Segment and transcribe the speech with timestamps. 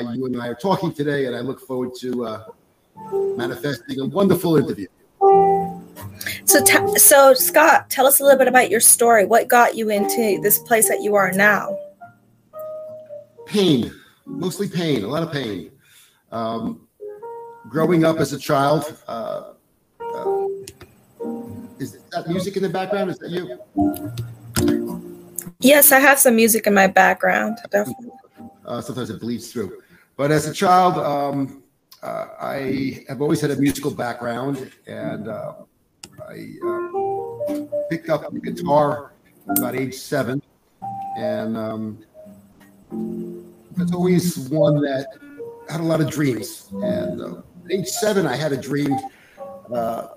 [0.00, 2.44] you and I are talking today, and I look forward to uh,
[3.36, 4.86] manifesting a wonderful interview.
[6.44, 9.26] So, t- so Scott, tell us a little bit about your story.
[9.26, 11.76] What got you into this place that you are now?
[13.46, 13.92] Pain,
[14.24, 15.70] mostly pain, a lot of pain.
[16.30, 16.88] Um,
[17.68, 19.52] growing up as a child, uh,
[20.00, 20.48] uh,
[21.78, 23.10] is that music in the background?
[23.10, 23.58] Is that you?
[25.60, 27.58] Yes, I have some music in my background.
[27.70, 28.10] Definitely.
[28.64, 29.81] Uh, sometimes it bleeds through.
[30.16, 31.62] But as a child, um,
[32.02, 35.54] uh, I have always had a musical background, and uh,
[36.28, 39.12] I uh, picked up the guitar
[39.48, 40.42] about age seven,
[41.16, 41.98] and um,
[43.78, 45.06] it's always one that
[45.70, 46.68] had a lot of dreams.
[46.72, 48.96] And uh, age seven, I had a dream
[49.72, 50.08] uh,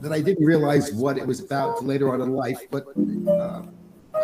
[0.00, 2.86] that I didn't realize what it was about later on in life, but
[3.28, 3.62] uh,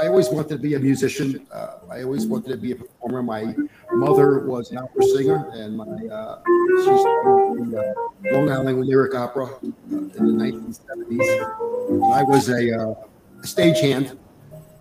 [0.00, 1.46] I always wanted to be a musician.
[1.52, 3.22] Uh, I always wanted to be a performer.
[3.22, 3.54] My
[3.92, 6.42] mother was an opera singer, and my uh,
[6.78, 7.94] she started the
[8.30, 12.12] uh, Long Island Lyric Opera uh, in the 1970s.
[12.14, 12.94] I was a, uh,
[13.42, 14.18] stagehand,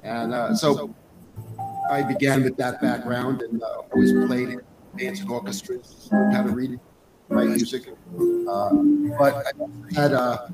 [0.04, 0.94] and uh, so
[1.92, 4.62] I began with that background and uh, always played in
[4.96, 6.80] bands and orchestras, how to read
[7.30, 7.90] write music.
[8.16, 10.48] But I had a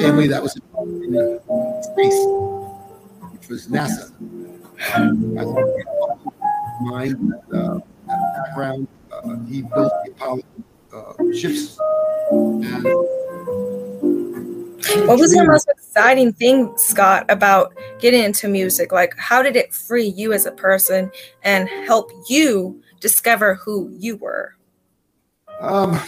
[0.00, 1.40] family that was in
[1.82, 2.53] space
[3.48, 4.12] was NASA.
[6.82, 8.88] Mind uh, background.
[9.12, 10.42] Uh, he built the Apollo
[10.92, 11.78] uh, ships.
[12.30, 12.84] And
[15.06, 18.92] what was the most exciting thing, Scott, about getting into music?
[18.92, 21.10] Like, how did it free you as a person
[21.42, 24.54] and help you discover who you were?
[25.60, 25.98] Um,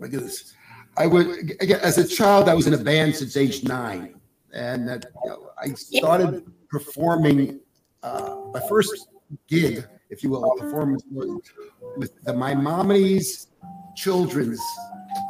[0.00, 0.54] my goodness.
[0.96, 4.14] I would, as a child, I was in a band since age nine.
[4.52, 7.60] And that, you know, I started performing
[8.02, 9.08] uh, my first
[9.48, 11.40] gig, if you will, a performance was
[11.96, 13.48] with the Maimonides
[13.96, 14.62] Children's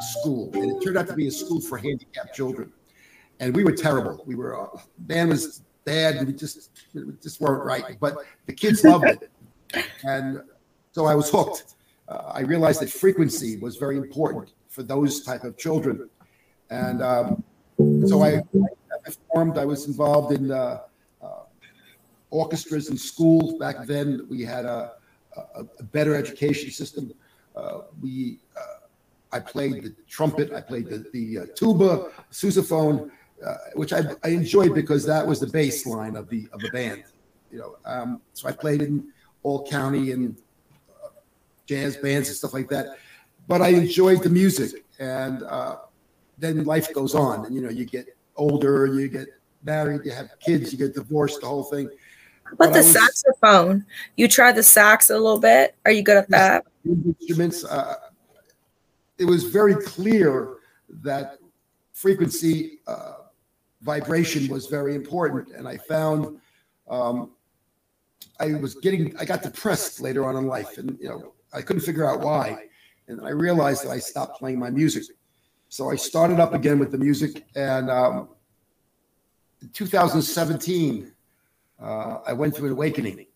[0.01, 2.73] School, and it turned out to be a school for handicapped children.
[3.41, 4.23] And we were terrible.
[4.27, 6.27] We were uh, band was bad.
[6.27, 7.97] We just we just weren't right.
[8.01, 8.17] But
[8.47, 9.31] the kids loved it,
[10.05, 10.43] and
[10.93, 11.77] so I was hooked.
[12.09, 16.09] Uh, I realized that frequency was very important for those type of children,
[16.71, 17.45] and um,
[18.07, 19.57] so I, I performed.
[19.57, 20.51] I was involved in.
[20.51, 20.81] Uh,
[22.31, 23.59] orchestras in schools.
[23.59, 24.93] Back then, we had a,
[25.37, 27.13] a, a better education system.
[27.57, 28.61] Uh, we, uh,
[29.33, 33.11] I played the trumpet, I played the, the uh, tuba, sousaphone,
[33.45, 37.05] uh, which I, I enjoyed because that was the baseline of the of the band.
[37.51, 39.13] You know, um, so I played in
[39.43, 40.37] all county and
[41.67, 42.99] jazz bands and stuff like that.
[43.47, 45.43] But I enjoyed the music, and
[46.39, 49.29] then life goes on, and you know, you get older, you get
[49.65, 51.91] married, you have kids, you get divorced, the whole thing.
[52.57, 53.85] But the saxophone,
[54.17, 55.75] you try the sax a little bit.
[55.85, 56.67] Are you good at that?
[56.85, 57.65] Instruments.
[57.65, 57.95] Uh,
[59.19, 60.57] it was very clear
[61.03, 61.39] that
[61.93, 63.15] frequency uh,
[63.83, 66.41] vibration was very important, and I found
[66.89, 67.33] um,
[68.41, 71.83] I was getting I got depressed later on in life, and you know I couldn't
[71.83, 72.65] figure out why,
[73.09, 75.05] and I realized that I stopped playing my music.
[75.69, 78.29] So I started up again with the music, and um,
[79.61, 81.13] in 2017
[81.81, 83.27] uh, I went through an awakening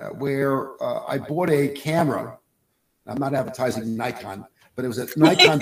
[0.00, 2.38] uh, where uh, I bought a camera.
[3.06, 4.44] I'm not advertising Nikon,
[4.76, 5.60] but it was a Nikon.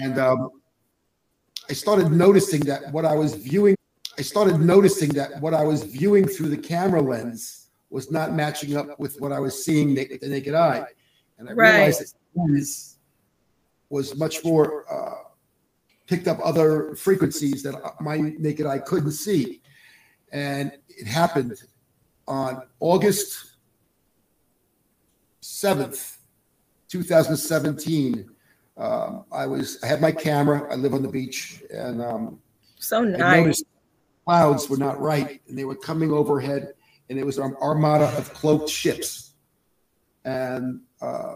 [0.00, 0.50] And um,
[1.70, 3.76] I started noticing that what I was viewing,
[4.18, 8.76] I started noticing that what I was viewing through the camera lens was not matching
[8.76, 10.84] up with what I was seeing with the naked eye.
[11.38, 11.76] And I right.
[11.76, 12.98] realized that lens
[13.88, 15.28] was much more, uh,
[16.06, 19.61] picked up other frequencies that my naked eye couldn't see.
[20.32, 21.62] And it happened
[22.26, 23.52] on August
[25.42, 26.16] 7th,
[26.88, 28.28] 2017.
[28.78, 30.72] Um, I was I had my camera.
[30.72, 32.40] I live on the beach, and um,
[32.78, 33.62] so nice.
[34.24, 36.72] clouds were not right, and they were coming overhead,
[37.10, 39.34] and it was an armada of cloaked ships.
[40.24, 41.34] And uh,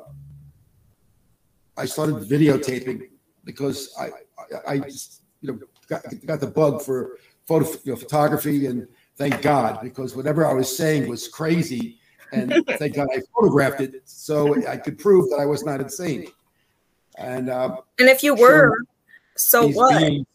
[1.77, 3.11] I started videotaping
[3.45, 5.59] because I I, I just you know
[5.89, 10.53] got, got the bug for photo, you know, photography, and thank God because whatever I
[10.53, 11.99] was saying was crazy,
[12.33, 16.29] and thank God I photographed it so I could prove that I was not insane.
[17.19, 18.77] And uh, and if you were,
[19.37, 19.99] so what?
[19.99, 20.27] Being,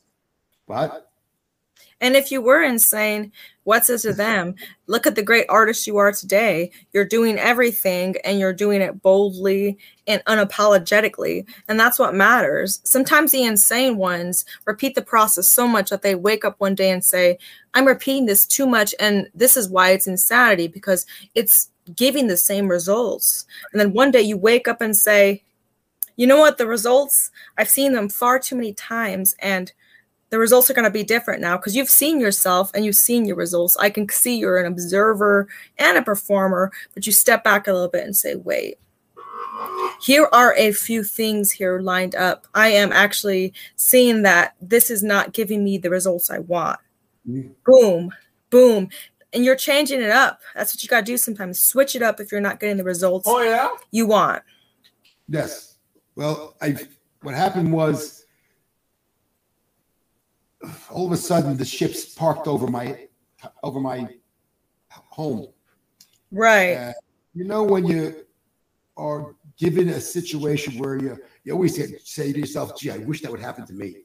[0.65, 1.10] what?
[2.01, 3.31] And if you were insane,
[3.63, 4.55] what's it to them?
[4.87, 6.71] Look at the great artist you are today.
[6.91, 9.77] You're doing everything and you're doing it boldly
[10.07, 11.45] and unapologetically.
[11.69, 12.81] And that's what matters.
[12.83, 16.89] Sometimes the insane ones repeat the process so much that they wake up one day
[16.89, 17.37] and say,
[17.73, 18.93] I'm repeating this too much.
[18.99, 21.05] And this is why it's insanity because
[21.35, 23.45] it's giving the same results.
[23.71, 25.43] And then one day you wake up and say,
[26.15, 26.57] you know what?
[26.57, 29.33] The results, I've seen them far too many times.
[29.39, 29.71] And
[30.31, 33.25] the results are going to be different now because you've seen yourself and you've seen
[33.25, 33.77] your results.
[33.77, 35.47] I can see you're an observer
[35.77, 38.79] and a performer, but you step back a little bit and say, wait,
[40.01, 42.47] here are a few things here lined up.
[42.55, 46.79] I am actually seeing that this is not giving me the results I want.
[47.29, 47.51] Mm.
[47.65, 48.11] Boom,
[48.49, 48.89] boom.
[49.33, 50.39] And you're changing it up.
[50.55, 51.61] That's what you got to do sometimes.
[51.61, 53.69] Switch it up if you're not getting the results oh, yeah?
[53.91, 54.43] you want.
[55.27, 55.75] Yes.
[56.15, 56.75] Well, I
[57.21, 58.20] what happened was
[60.89, 63.07] all of a sudden the ships parked over my
[63.63, 64.07] over my
[64.89, 65.47] home.
[66.31, 66.73] Right.
[66.73, 66.93] Uh,
[67.33, 68.25] you know when you
[68.97, 73.21] are given a situation where you you always say, say to yourself, "Gee, I wish
[73.21, 73.97] that would happen to me."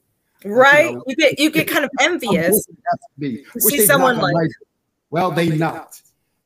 [0.45, 0.91] Right.
[0.91, 2.67] You, know, you get you get kind of envious.
[3.21, 4.51] to see someone like.
[5.11, 6.03] Well, they knocked,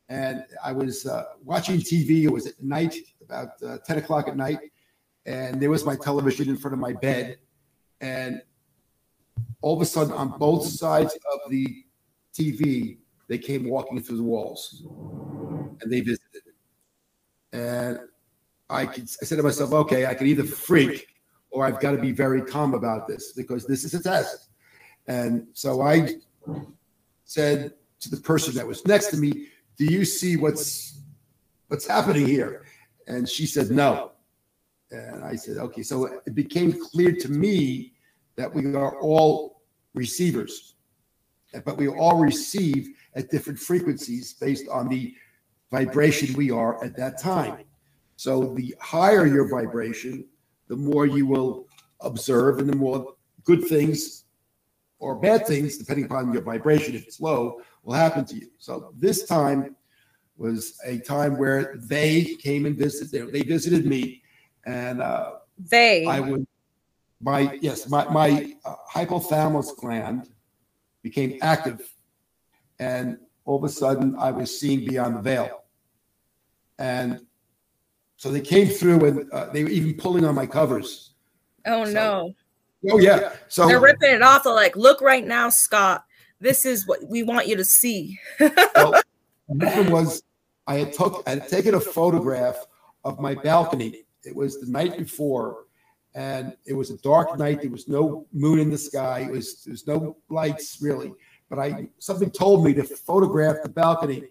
[0.09, 2.25] and I was uh, watching TV.
[2.25, 4.59] It was at night, about uh, ten o'clock at night,
[5.27, 7.39] and there was my television in front of my bed,
[8.01, 8.43] and
[9.63, 11.85] all of a sudden on both sides of the
[12.35, 12.99] TV,
[13.29, 14.83] they came walking through the walls
[15.81, 16.43] and they visited.
[17.53, 17.99] And
[18.69, 21.09] I, could, I said to myself, okay, I can either freak
[21.51, 24.49] or I've got to be very calm about this because this is a test.
[25.07, 26.15] And so I
[27.25, 31.01] said to the person that was next to me, do you see what's
[31.69, 32.65] what's happening here?
[33.07, 34.13] And she said, no.
[34.91, 35.83] And I said, okay.
[35.83, 37.93] So it became clear to me
[38.41, 39.61] that we are all
[39.93, 40.75] receivers,
[41.67, 45.15] but we all receive at different frequencies based on the
[45.71, 47.65] vibration we are at that time.
[48.17, 50.25] So the higher your vibration,
[50.69, 51.67] the more you will
[52.01, 53.15] observe and the more
[53.45, 54.25] good things
[55.01, 58.49] or bad things, depending upon your vibration, if it's low, will happen to you.
[58.59, 59.77] So this time
[60.39, 63.33] was a time where they came and visited.
[63.33, 64.23] They visited me,
[64.65, 66.47] and uh, they I would
[67.21, 70.29] my yes, my my uh, hypothalamus gland
[71.03, 71.93] became active,
[72.79, 75.65] and all of a sudden I was seeing beyond the veil,
[76.79, 77.21] and
[78.17, 81.13] so they came through and uh, they were even pulling on my covers.
[81.67, 82.35] Oh so, no!
[82.91, 83.33] Oh yeah!
[83.49, 84.45] So they're ripping it off.
[84.45, 86.05] They're like, "Look right now, Scott.
[86.41, 89.01] This is what we want you to see." well,
[89.47, 90.23] what happened was
[90.67, 92.57] I had took I had taken a photograph
[93.05, 94.05] of my balcony.
[94.25, 95.65] It was the night before
[96.15, 97.63] and it was a dark night.
[97.63, 99.21] There was no moon in the sky.
[99.21, 101.13] It was there's no lights really.
[101.49, 104.25] But I something told me to photograph the balcony,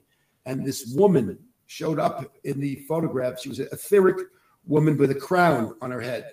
[0.46, 1.38] and this woman
[1.68, 3.40] showed up in the photograph.
[3.40, 4.18] She was an etheric
[4.66, 6.31] woman with a crown on her head,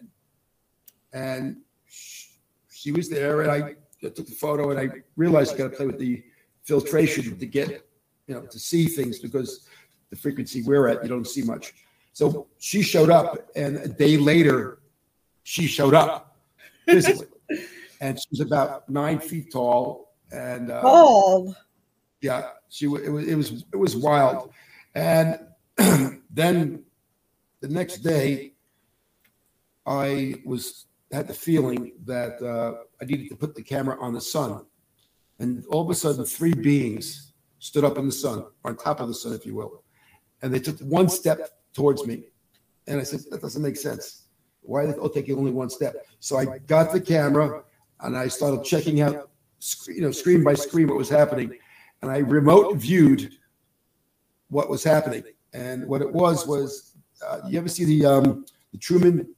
[1.13, 3.43] and she was there.
[3.43, 6.23] And I took the photo, and I realized I got to play with the
[6.65, 7.87] filtration to get
[8.27, 9.69] you know to see things because
[10.11, 11.75] the frequency we're at, you don't see much.
[12.13, 14.79] So she showed up, and a day later,
[15.47, 16.37] she showed up
[16.89, 17.29] physically,
[18.01, 20.13] and she was about nine feet tall.
[20.33, 21.55] And uh, oh,
[22.21, 24.51] yeah, she it was it was it was wild.
[24.97, 25.39] And
[26.31, 26.83] then
[27.61, 28.55] the next day,
[29.87, 34.21] I was had the feeling that uh, I needed to put the camera on the
[34.21, 34.67] sun,
[35.39, 39.07] and all of a sudden, three beings stood up in the sun, on top of
[39.07, 39.85] the sun, if you will,
[40.43, 41.39] and they took one step
[41.73, 42.25] towards me,
[42.89, 44.26] and I said, "That doesn't make sense."
[44.67, 46.07] Why did it take you only one step?
[46.21, 47.63] So I got the camera
[48.01, 49.31] and I started checking out,
[49.87, 51.57] you know, screen by screen what was happening,
[52.03, 53.33] and I remote viewed
[54.49, 55.25] what was happening.
[55.53, 56.97] And what it was was,
[57.27, 59.35] uh, you ever see the um, the Truman,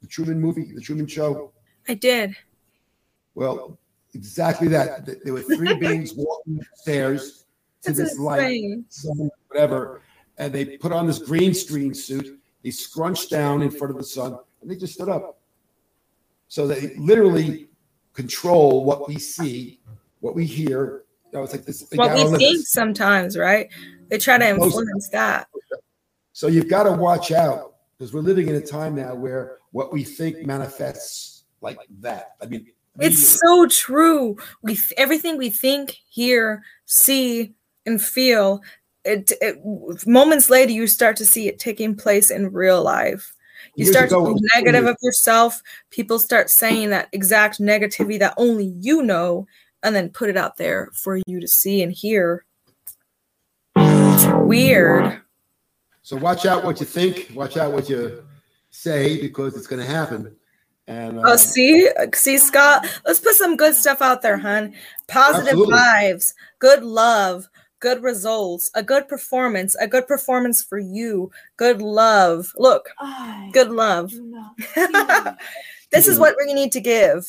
[0.00, 1.52] the Truman movie, the Truman Show?
[1.88, 2.34] I did.
[3.34, 3.78] Well,
[4.14, 5.06] exactly that.
[5.24, 7.44] There were three beings walking upstairs
[7.82, 8.62] to That's this light,
[9.48, 10.02] whatever,
[10.38, 12.40] and they put on this green screen suit.
[12.62, 15.40] They scrunched down in front of the sun and they just stood up.
[16.48, 17.68] So they literally
[18.12, 19.80] control what we see,
[20.20, 21.04] what we hear.
[21.32, 21.86] Know, it's like this.
[21.94, 23.68] What we think sometimes, right?
[24.08, 25.46] They try to influence that.
[26.32, 29.92] So you've got to watch out because we're living in a time now where what
[29.92, 32.32] we think manifests like that.
[32.42, 32.66] I mean,
[32.98, 34.36] it's so true.
[34.62, 37.54] We everything we think, hear, see,
[37.86, 38.60] and feel.
[39.04, 43.34] It, it moments later you start to see it taking place in real life
[43.80, 48.72] you start to be negative of yourself people start saying that exact negativity that only
[48.80, 49.46] you know
[49.82, 52.44] and then put it out there for you to see and hear.
[53.76, 55.20] Weird.
[56.02, 57.30] So watch out what you think.
[57.34, 58.24] Watch out what you
[58.70, 60.36] say because it's going to happen.
[60.86, 62.86] And Oh, um, see, see, Scott.
[63.06, 64.74] Let's put some good stuff out there, hun.
[65.06, 65.74] Positive Absolutely.
[65.74, 67.48] vibes, good love,
[67.80, 72.52] good results, a good performance, a good performance for you, good love.
[72.56, 74.10] Look, I good love.
[74.10, 75.46] do not see.
[75.90, 77.24] this is what we need to give.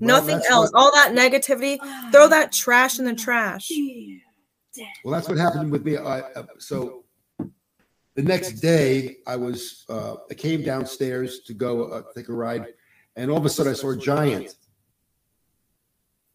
[0.00, 0.70] Well, Nothing else.
[0.72, 3.70] what- All that negativity, I throw that trash in the trash.
[5.04, 5.96] Well, that's what happened with me.
[5.96, 7.04] I, uh, so
[8.14, 12.66] the next day, I was uh, I came downstairs to go uh, take a ride,
[13.16, 14.54] and all of a sudden, I saw a giant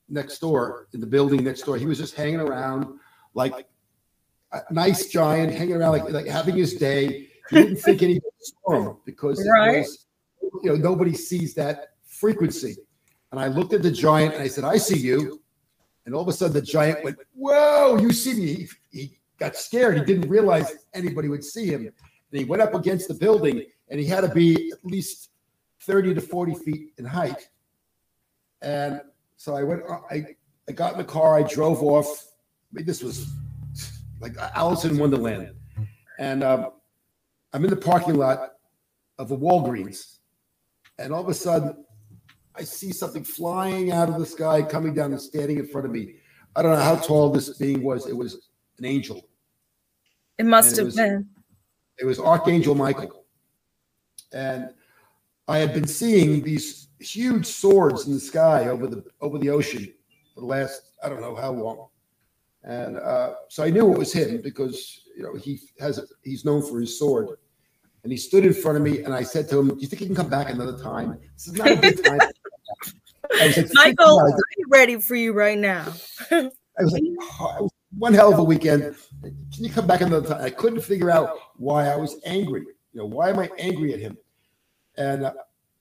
[0.09, 1.77] next door in the building next door.
[1.77, 2.99] He was just hanging around,
[3.33, 3.67] like
[4.51, 7.29] a nice giant, hanging around, like like having his day.
[7.49, 9.79] He didn't think anybody saw him because Right.
[9.79, 10.05] was,
[10.63, 12.77] you know nobody sees that frequency.
[13.31, 15.41] And I looked at the giant and I said, "I see you."
[16.05, 17.97] And all of a sudden, the giant went, "Whoa!
[17.97, 19.97] You see me?" He, he got scared.
[19.97, 21.87] He didn't realize anybody would see him.
[21.87, 25.29] And he went up against the building, and he had to be at least
[25.81, 27.49] thirty to forty feet in height.
[28.61, 29.01] And
[29.37, 29.81] so I went.
[30.11, 30.35] I
[30.69, 31.35] I got in the car.
[31.35, 32.27] I drove off.
[32.73, 33.31] This was
[34.19, 35.51] like Alice in Wonderland.
[36.19, 36.71] And um,
[37.53, 38.53] I'm in the parking lot
[39.19, 40.17] of a Walgreens,
[40.99, 41.85] and all of a sudden,
[42.55, 45.91] I see something flying out of the sky, coming down and standing in front of
[45.91, 46.15] me.
[46.55, 48.07] I don't know how tall this being was.
[48.07, 49.27] It was an angel.
[50.37, 51.29] It must And it have was- been.
[51.99, 53.25] It was Archangel Michael.
[54.33, 54.69] And
[55.47, 59.93] I had been seeing these huge swords in the sky over the over the ocean
[60.33, 61.87] for the last I don't know how long.
[62.63, 66.61] And uh, so I knew it was him because you know he has he's known
[66.61, 67.29] for his sword.
[68.03, 70.01] And he stood in front of me, and I said to him, "Do you think
[70.01, 71.17] he can come back another time?
[71.35, 72.19] This is not a good time."
[73.39, 75.91] Like, Michael, I'm ready for you right now.
[76.29, 77.03] I was like,
[77.39, 78.95] oh, one hell of a weekend.
[79.21, 80.43] Can you come back another time?
[80.43, 82.61] I couldn't figure out why I was angry.
[82.93, 84.17] You know, why am I angry at him?
[84.97, 85.33] And uh,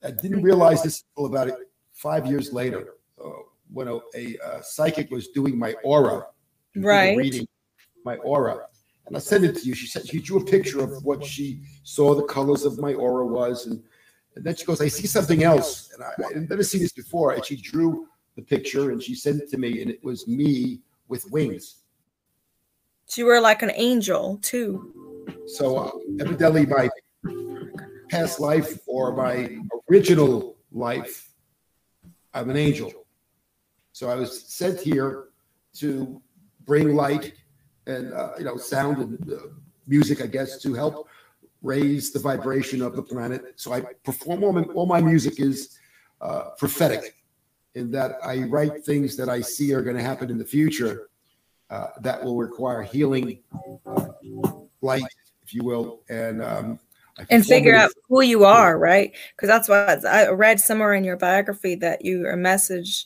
[0.03, 1.57] I didn't realize this until about
[1.93, 3.29] five years later, uh,
[3.71, 6.25] when a, a, uh psychic was doing my aura,
[6.75, 7.15] Right.
[7.17, 7.47] reading
[8.03, 8.67] my aura.
[9.05, 9.75] And I sent it to you.
[9.75, 13.25] She said she drew a picture of what she saw the colors of my aura
[13.25, 13.83] was, and,
[14.35, 16.93] and then she goes, "I see something else." And I, I had never seen this
[16.93, 17.31] before.
[17.33, 20.79] And she drew the picture and she sent it to me, and it was me
[21.07, 21.83] with wings.
[23.15, 25.27] You were like an angel too.
[25.45, 26.89] So uh, evidently, my
[28.09, 29.57] past life or my
[29.89, 31.29] original life,
[32.33, 32.91] I'm an angel.
[33.91, 35.25] So I was sent here
[35.75, 36.21] to
[36.65, 37.33] bring light
[37.87, 39.37] and uh, you know sound and uh,
[39.87, 41.07] music, I guess, to help
[41.61, 43.53] raise the vibration of the planet.
[43.55, 45.77] So I perform all my, all my music is
[46.21, 47.15] uh, prophetic
[47.75, 51.09] in that I write things that I see are going to happen in the future
[51.69, 53.39] uh, that will require healing,
[53.85, 54.07] uh,
[54.81, 55.03] light,
[55.41, 56.79] if you will, and um,
[57.29, 59.15] and figure out who you are, right?
[59.35, 63.05] Because that's what I read somewhere in your biography that you are a message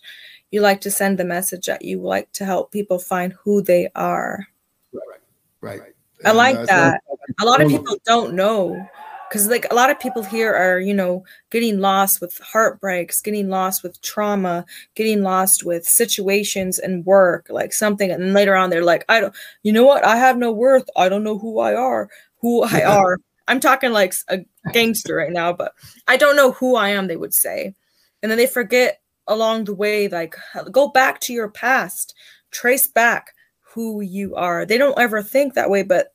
[0.52, 3.90] you like to send the message that you like to help people find who they
[3.96, 4.48] are.
[4.94, 5.20] Right.
[5.62, 5.82] Right.
[6.26, 7.02] I And, like uh, that.
[7.40, 8.88] A lot of people don't know
[9.28, 13.50] because like a lot of people here are you know getting lost with heartbreaks getting
[13.50, 18.70] lost with trauma getting lost with situations and work like something and then later on
[18.70, 21.60] they're like i don't you know what i have no worth i don't know who
[21.60, 24.40] i are who i are i'm talking like a
[24.72, 25.74] gangster right now but
[26.08, 27.74] i don't know who i am they would say
[28.22, 30.36] and then they forget along the way like
[30.72, 32.16] go back to your past
[32.52, 36.14] trace back who you are they don't ever think that way but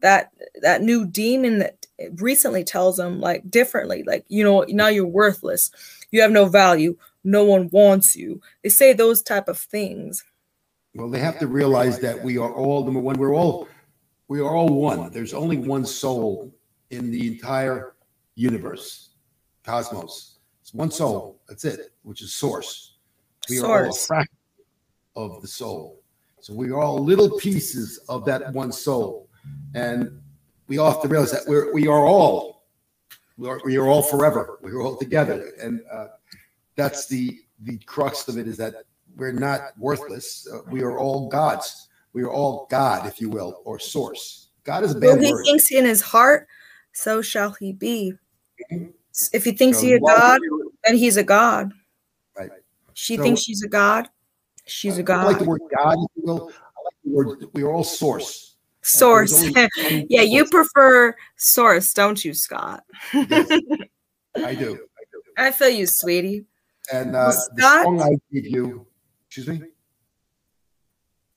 [0.00, 0.30] that
[0.62, 5.70] that new demon that recently tells them like differently like you know now you're worthless
[6.10, 10.24] you have no value no one wants you they say those type of things
[10.94, 13.16] Well, they have to realize that we are all number one.
[13.18, 13.68] We're all
[14.28, 15.10] we are all one.
[15.12, 16.52] There's only one soul
[16.90, 17.94] in the entire
[18.34, 19.10] universe,
[19.64, 20.38] cosmos.
[20.62, 21.39] It's one soul.
[21.50, 22.94] That's it, which is source.
[23.48, 24.06] We are all a Source.
[24.06, 24.36] fraction
[25.16, 26.00] of the soul.
[26.40, 29.28] So we are all little pieces of that one soul,
[29.74, 30.22] and
[30.68, 32.62] we all have to realize that we're we are all
[33.36, 34.58] we are, we are all forever.
[34.62, 36.06] We are all together, and uh,
[36.76, 38.84] that's the the crux of it is that
[39.16, 40.46] we're not worthless.
[40.50, 41.88] Uh, we are all gods.
[42.12, 44.50] We are all God, if you will, or source.
[44.62, 45.44] God is a bad he word.
[45.44, 46.46] thinks in his heart
[46.92, 48.14] so shall he be
[48.72, 48.92] Mhm.
[49.32, 50.40] if he thinks So he a god
[50.84, 51.72] then he's a god
[52.36, 52.50] Right.
[52.94, 54.08] she So- thinks she's a god
[54.66, 56.50] she's a I like the god word God, you will.
[56.52, 57.44] I like the word.
[57.54, 58.56] We are all source.
[58.82, 59.68] source one
[60.08, 60.50] yeah you source.
[60.50, 62.82] prefer source don't you scott
[63.12, 63.50] Yes,
[64.36, 64.78] I do.
[65.36, 66.44] I feel you sweetie
[66.92, 68.86] And Well, uh, the song I gave you,
[69.26, 69.62] excuse me.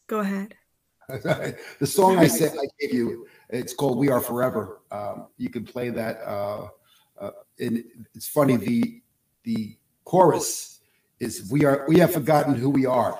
[0.07, 0.55] Go ahead.
[1.09, 5.63] the song I said I gave you, it's called "We Are Forever." Um, you can
[5.65, 6.21] play that.
[6.25, 6.67] Uh,
[7.19, 7.83] uh, and
[8.15, 8.55] it's funny.
[8.57, 9.01] The
[9.43, 10.79] the chorus
[11.19, 13.19] is "We are we have forgotten who we are."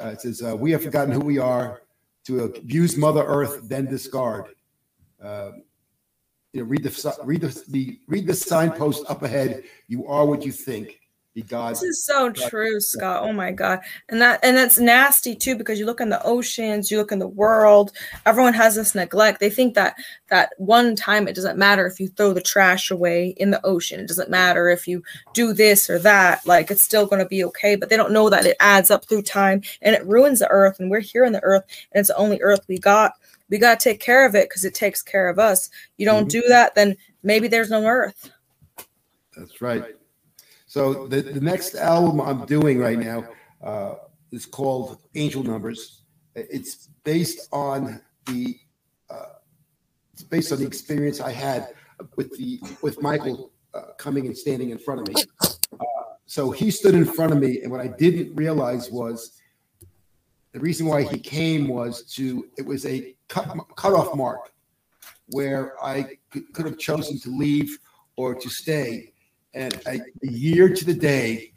[0.00, 1.82] Uh, it says, uh, "We have forgotten who we are
[2.26, 4.46] to abuse Mother Earth, then discard."
[5.22, 5.62] Um,
[6.52, 9.64] you know, read the read the, the read the signpost up ahead.
[9.88, 11.00] You are what you think.
[11.34, 11.72] Be God.
[11.72, 13.24] This is so true, Scott.
[13.24, 13.80] Oh my God.
[14.08, 17.18] And that and that's nasty too, because you look in the oceans, you look in
[17.18, 17.90] the world,
[18.24, 19.40] everyone has this neglect.
[19.40, 19.96] They think that
[20.28, 23.98] that one time it doesn't matter if you throw the trash away in the ocean.
[23.98, 27.74] It doesn't matter if you do this or that, like it's still gonna be okay.
[27.74, 30.78] But they don't know that it adds up through time and it ruins the earth.
[30.78, 33.14] And we're here on the earth, and it's the only earth we got.
[33.50, 35.68] We gotta take care of it because it takes care of us.
[35.96, 36.30] You don't Mhm.
[36.30, 38.30] do that, then maybe there's no earth.
[39.36, 39.96] That's right.
[40.74, 43.28] So the, the next album I'm doing right now
[43.62, 43.94] uh,
[44.32, 46.02] is called Angel Numbers.
[46.34, 48.58] It's based on the
[49.08, 49.34] uh,
[50.12, 51.74] it's based on the experience I had
[52.16, 55.14] with the with Michael uh, coming and standing in front of me.
[55.44, 55.86] Uh,
[56.26, 59.40] so he stood in front of me, and what I didn't realize was
[60.50, 64.50] the reason why he came was to it was a cut cutoff mark
[65.26, 67.78] where I could, could have chosen to leave
[68.16, 69.13] or to stay.
[69.54, 71.52] And a, a year to the day,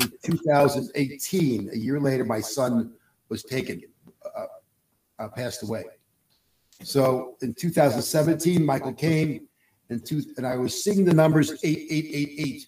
[0.00, 2.92] in 2018, a year later, my son
[3.28, 3.82] was taken,
[4.24, 4.46] uh,
[5.18, 5.84] uh, passed away.
[6.82, 9.46] So in 2017, Michael came,
[9.90, 12.66] and, two, and I was seeing the numbers 8888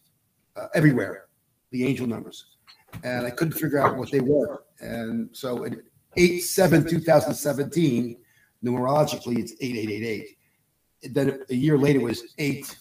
[0.56, 1.26] uh, everywhere,
[1.70, 2.56] the angel numbers.
[3.04, 4.64] And I couldn't figure out what they were.
[4.80, 5.82] And so in
[6.16, 8.16] 8 7 2017,
[8.64, 10.38] numerologically, it's 8888.
[11.12, 12.76] Then a year later was 8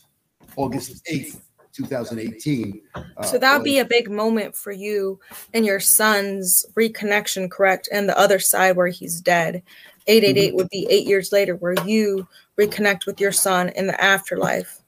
[0.55, 1.41] August 8th,
[1.75, 2.81] 2018.
[2.95, 5.19] uh, So that would be a big moment for you
[5.53, 7.87] and your son's reconnection, correct?
[7.91, 9.61] And the other side where he's dead.
[10.07, 10.55] 888 Mm-hmm.
[10.57, 12.27] would be eight years later where you
[12.59, 14.81] reconnect with your son in the afterlife.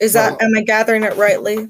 [0.00, 1.68] Is that, Well- am I gathering it rightly?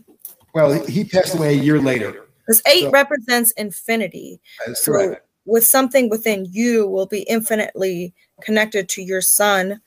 [0.54, 2.26] Well, he passed away a year later.
[2.46, 4.40] Because eight So- represents infinity.
[4.66, 5.26] That's So correct.
[5.46, 8.12] with something within you will be infinitely
[8.42, 9.80] connected to your son,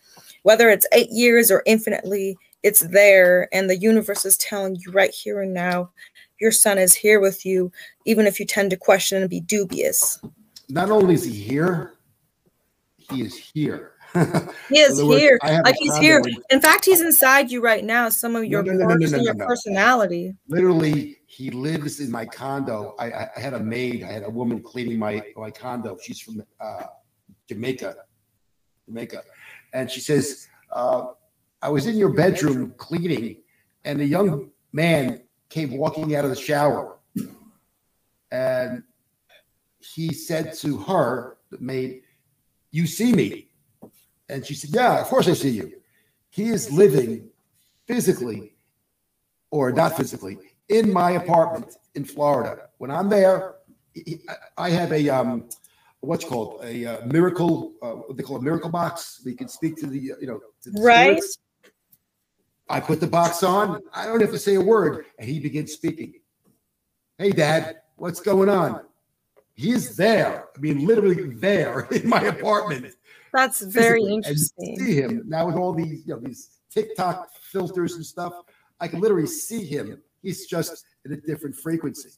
[0.44, 5.12] whether it's eight years or infinitely, it's there, and the universe is telling you right
[5.12, 5.91] here and now,
[6.39, 7.71] your son is here with you,
[8.06, 10.19] even if you tend to question and be dubious.
[10.69, 11.93] Not only is he here,
[12.97, 13.91] he is here.
[14.69, 16.19] He is other words, here, like he's here.
[16.19, 18.10] in- In fact, he's inside you right now.
[18.10, 20.34] Some of your no, no, no, quirks no, and no, your personality.
[20.47, 22.95] Literally, he lives in my condo.
[22.97, 24.04] I, I- I had a maid.
[24.04, 25.97] I had a woman cleaning my my condo.
[26.02, 26.84] She's from uh,
[27.49, 27.95] Jamaica,
[28.88, 29.23] Jamaica,
[29.73, 31.08] and she says, uh,
[31.63, 33.38] "I was in your bedroom cleaning,
[33.86, 36.97] and a young man came walking out of the shower,
[38.32, 38.84] and
[39.80, 42.02] he said to her, the maid,
[42.71, 43.30] "You see me?"
[44.30, 45.67] And she said, "Yeah, of course I see you."
[46.30, 47.30] He is living
[47.88, 48.54] physically
[49.52, 50.38] or not physically
[50.69, 52.69] in my apartment in Florida.
[52.80, 53.56] When I'm there,
[54.58, 55.49] I- have a um,
[55.99, 57.73] what's called a uh, miracle.
[57.82, 59.21] Uh, they call a miracle box.
[59.23, 60.39] We can speak to the uh, you know
[60.76, 61.21] Right.
[61.21, 61.38] spirits.
[62.69, 63.82] I put the box on.
[63.93, 66.13] I don't have to say a word, and he begins speaking.
[67.17, 68.82] Hey, Dad, what's going on?
[69.54, 70.45] He is there.
[70.56, 72.93] I mean, literally there in my apartment
[73.34, 74.80] That's very physically, interesting.
[74.80, 78.34] see him now with all these, you know, these TikTok filters and stuff.
[78.80, 80.02] I can literally see him.
[80.21, 82.10] He's just at a different frequency.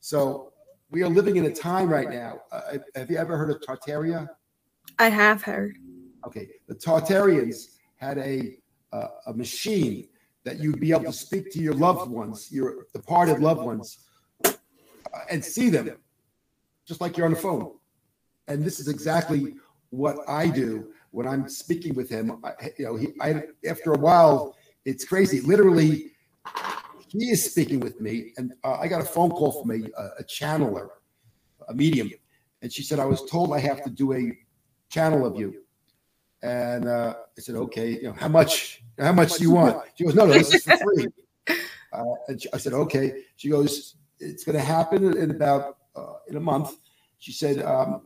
[0.00, 0.52] So
[0.90, 2.40] we are living in a time right now.
[2.50, 4.28] Uh, have you ever heard of Tartaria?
[4.98, 5.76] I have heard.
[6.26, 8.58] Okay, the Tartarians had a
[8.92, 10.08] uh, a machine
[10.44, 13.98] that you'd be able to speak to your loved ones, your departed loved ones,
[14.44, 14.52] uh,
[15.30, 15.90] and see them,
[16.86, 17.72] just like you're on the phone.
[18.46, 19.56] And this is exactly
[19.90, 22.40] what I do when I'm speaking with him.
[22.44, 25.40] I, you know, he, I after a while, it's crazy.
[25.40, 26.12] Literally,
[27.08, 29.80] he is speaking with me, and uh, I got a phone call from a,
[30.18, 30.88] a channeler,
[31.68, 32.10] a medium,
[32.62, 34.36] and she said I was told I have to do a
[34.88, 35.62] channel of you.
[36.42, 38.82] And uh, I said, okay, you know, how much?
[38.98, 39.82] How much do you want?
[39.94, 41.06] She goes, no, no, this is for free.
[41.92, 43.22] Uh, and she, I said, okay.
[43.36, 46.76] She goes, it's going to happen in about uh, in a month.
[47.18, 48.02] She said, um,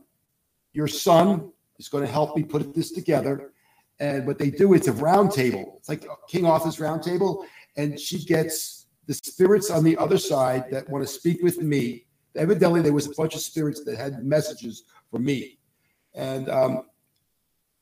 [0.73, 3.53] your son is going to help me put this together.
[3.99, 5.75] And what they do, it's a round table.
[5.77, 7.45] It's like King Arthur's round table.
[7.77, 12.05] And she gets the spirits on the other side that want to speak with me.
[12.35, 15.59] Evidently, there was a bunch of spirits that had messages for me.
[16.15, 16.85] And um,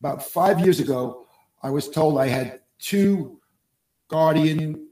[0.02, 1.28] about five years ago,
[1.62, 3.40] I was told I had two
[4.08, 4.88] guardian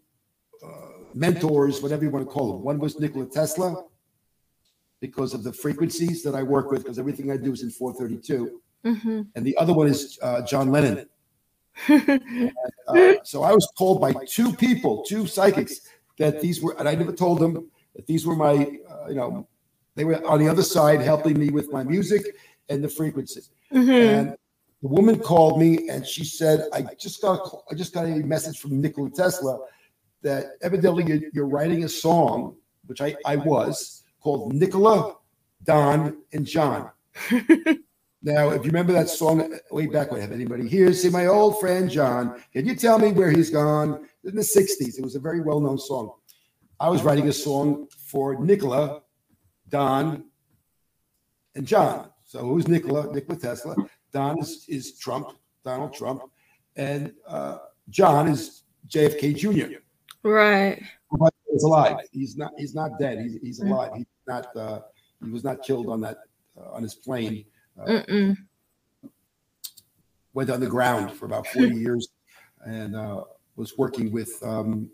[0.64, 0.70] uh,
[1.16, 2.62] mentors, whatever you want to call them.
[2.64, 3.86] One was Nikola Tesla,
[5.02, 8.62] because of the frequencies that I work with, because everything I do is in 432.
[8.84, 11.08] hmm And the other one is uh, John Lennon.
[12.88, 15.82] Uh, so I was told by two people, two psychics,
[16.18, 18.56] that these were, and I never told them that these were my,
[18.90, 19.48] uh, you know,
[19.94, 22.24] they were on the other side helping me with my music
[22.68, 23.44] and the frequency.
[23.72, 24.36] hmm And
[24.82, 28.06] the woman called me and she said, I just got, a call- I just got
[28.06, 29.60] a message from Nikola Tesla
[30.22, 35.16] that evidently you're, writing a song, which I, I was, called Nikola,
[35.64, 36.92] Don, and John.
[38.22, 41.60] Now, if you remember that song way back when, have anybody here see my old
[41.60, 42.44] friend John?
[42.52, 44.08] Can you tell me where he's gone?
[44.26, 46.12] In the 60s, it was a very well known song.
[46.82, 49.04] I was writing a song for Nikola,
[49.70, 50.26] Don,
[51.56, 52.10] and John.
[52.26, 53.14] So who's Nikola?
[53.14, 53.76] Nikola Tesla.
[54.12, 55.32] Don is, is Trump,
[55.64, 56.24] Donald Trump.
[56.76, 59.80] And uh, John is JFK Jr.
[60.24, 60.82] Right.
[61.12, 61.98] But he's alive.
[62.12, 62.52] He's not.
[62.58, 63.20] He's not dead.
[63.20, 63.92] He's, he's alive.
[63.96, 64.56] He's not.
[64.56, 64.82] Uh,
[65.24, 66.18] he was not killed on that
[66.60, 67.46] uh, on his plane.
[67.78, 68.38] Mm-mm.
[70.34, 72.10] Went on the ground for about forty years,
[72.66, 73.24] and uh,
[73.56, 74.90] was working with um,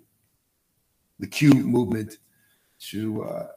[1.19, 2.17] the Q movement
[2.91, 3.47] to uh,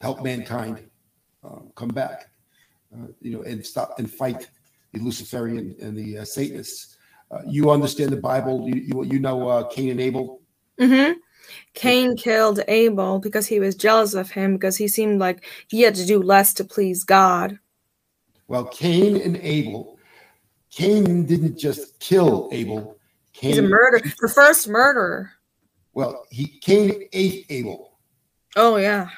[0.00, 0.88] help mankind
[1.42, 2.30] um, come back.
[2.94, 4.48] Uh, you know, and stop and fight
[4.94, 6.96] the Luciferian and the uh, Satanists.
[7.30, 8.68] Uh, you understand the Bible.
[8.68, 10.40] You you, you know uh, Cain and Abel.
[10.80, 11.18] Mm-hmm.
[11.74, 15.94] Cain killed Abel because he was jealous of him because he seemed like he had
[15.96, 17.58] to do less to please God.
[18.48, 19.98] Well, Cain and Abel,
[20.70, 22.98] Cain didn't just kill Abel.
[23.32, 25.32] Cain, He's a murderer, the first murderer.
[25.92, 27.98] Well, he Cain ate Abel.
[28.56, 29.08] Oh yeah,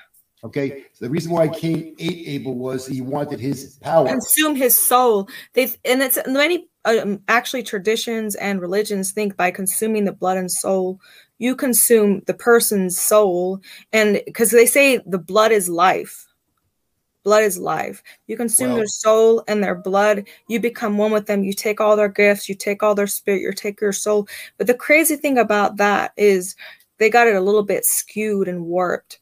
[0.46, 4.06] Okay, so the reason why Cain ate Abel was he wanted his power.
[4.06, 5.28] consume his soul.
[5.54, 10.50] They've and it's many um, actually traditions and religions think by consuming the blood and
[10.50, 11.00] soul,
[11.38, 13.60] you consume the person's soul,
[13.92, 16.28] and because they say the blood is life.
[17.24, 18.04] Blood is life.
[18.28, 20.28] You consume their soul and their blood.
[20.48, 21.42] You become one with them.
[21.42, 22.48] You take all their gifts.
[22.48, 23.40] You take all their spirit.
[23.40, 24.28] You take your soul.
[24.58, 26.54] But the crazy thing about that is
[26.98, 29.18] they got it a little bit skewed and warped.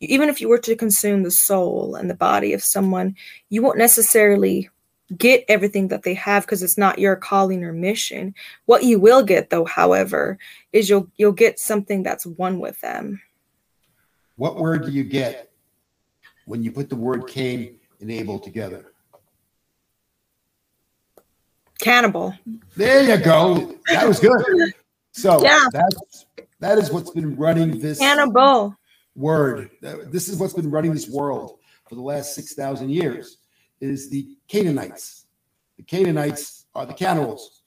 [0.00, 3.16] Even if you were to consume the soul and the body of someone,
[3.48, 4.70] you won't necessarily
[5.16, 8.34] get everything that they have because it's not your calling or mission.
[8.66, 10.38] What you will get though, however,
[10.72, 13.20] is you'll you'll get something that's one with them.
[14.36, 15.50] What word do you get
[16.44, 18.92] when you put the word Cain and Abel together?
[21.80, 22.34] Cannibal.
[22.76, 23.74] There you go.
[23.90, 24.74] That was good.
[25.12, 25.66] So Yeah.
[25.72, 26.26] that's
[26.60, 28.76] that is what's been running this Cannibal.
[29.18, 29.70] Word.
[29.80, 33.38] This is what's been running this world for the last 6,000 years
[33.80, 35.26] is the Canaanites.
[35.76, 37.62] The Canaanites are the cannibals.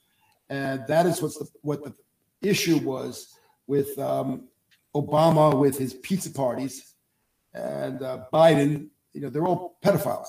[0.48, 1.94] And that is what's the, what the
[2.40, 3.36] issue was
[3.66, 4.48] with um,
[4.94, 6.94] Obama with his pizza parties
[7.54, 8.88] and uh, Biden.
[9.12, 10.26] You know, they're all pedophiles.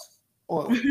[0.47, 0.73] All.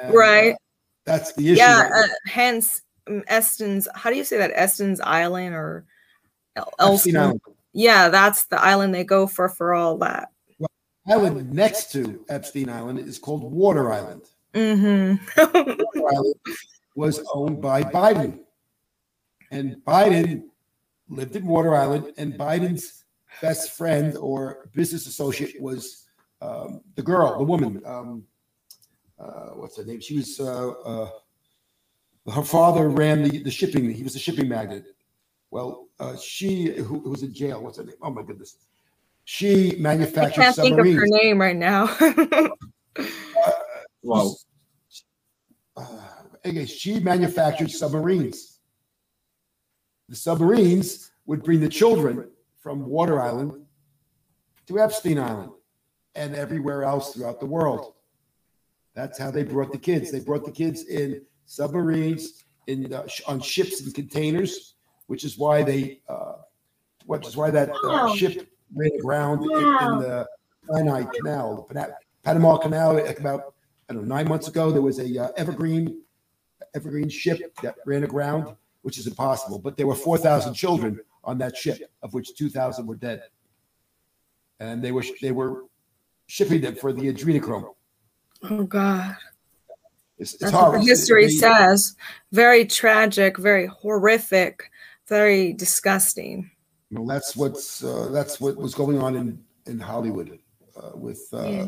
[0.00, 0.52] And, Right.
[0.52, 0.56] uh,
[1.04, 1.58] that's the issue.
[1.58, 1.88] Yeah.
[1.88, 3.88] right Uh, hence um, Eston's.
[3.96, 4.52] How do you say that?
[4.54, 5.84] Eston's Island or
[6.54, 7.40] El- Epstein Island.
[7.72, 10.28] Yeah, that's the island they go for for all that.
[11.08, 14.22] Island next to Epstein Island is called Water Island.
[14.54, 16.34] hmm Water Island
[16.94, 18.40] was owned by Biden.
[19.50, 20.44] And Biden
[21.08, 23.04] lived in Water Island, and Biden's
[23.40, 26.06] best friend or business associate was
[26.40, 27.82] um, the girl, the woman.
[27.84, 28.24] Um,
[29.18, 30.00] uh, what's her name?
[30.00, 31.10] She was, uh, uh,
[32.32, 34.84] her father ran the, the shipping, he was a shipping magnate.
[35.52, 37.94] Well, uh, she, who, who was in jail, what's her name?
[38.00, 38.56] Oh my goodness.
[39.24, 40.40] She manufactured.
[40.40, 41.94] I can't think of her name right now.
[44.04, 44.36] Well,
[45.76, 45.98] uh,
[46.44, 48.58] okay, she manufactured submarines.
[50.08, 52.28] The submarines would bring the children
[52.60, 53.64] from Water Island
[54.66, 55.52] to Epstein Island
[56.16, 57.94] and everywhere else throughout the world.
[58.94, 60.10] That's how they brought the kids.
[60.10, 64.71] They brought the kids in submarines, in uh, on ships and containers,
[65.12, 66.36] which is why they, uh,
[67.04, 70.26] which is why that uh, ship ran aground in, in the
[70.70, 72.96] Sinai Canal, the Pana- Panama Canal.
[72.96, 73.52] About
[73.90, 76.00] I don't know nine months ago, there was a uh, evergreen
[76.74, 79.58] evergreen ship that ran aground, which is impossible.
[79.58, 83.24] But there were four thousand children on that ship, of which two thousand were dead,
[84.60, 85.64] and they were they were
[86.26, 87.74] shipping them for the adrenochrome.
[88.44, 89.14] oh God.
[90.18, 90.86] It's, it's That's what horrible.
[90.86, 91.96] history says.
[92.30, 94.70] Very tragic, very horrific,
[95.08, 96.50] very disgusting.
[96.90, 100.38] Well, that's what's uh, that's what was going on in in Hollywood
[100.76, 101.66] uh, with uh, Yeah.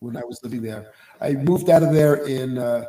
[0.00, 0.92] when I was living there.
[1.20, 2.84] I moved out of there in uh,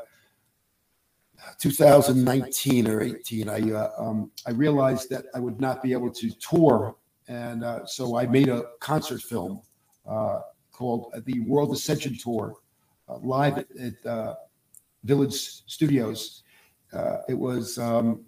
[1.59, 3.49] 2019 or 18.
[3.49, 6.95] I uh, um, I realized that I would not be able to tour,
[7.27, 9.61] and uh, so I made a concert film
[10.05, 12.55] uh, called the World Ascension Tour,
[13.09, 14.35] uh, live at, at uh,
[15.03, 15.33] Village
[15.67, 16.43] Studios.
[16.93, 18.23] Uh, it was um,